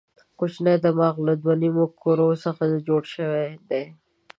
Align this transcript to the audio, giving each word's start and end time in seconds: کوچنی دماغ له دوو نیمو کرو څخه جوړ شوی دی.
کوچنی 0.37 0.75
دماغ 0.85 1.15
له 1.27 1.33
دوو 1.41 1.53
نیمو 1.61 1.85
کرو 2.01 2.29
څخه 2.43 2.63
جوړ 2.87 3.01
شوی 3.15 3.47
دی. 3.69 3.83